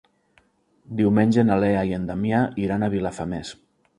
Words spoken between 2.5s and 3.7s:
iran a Vilafamés.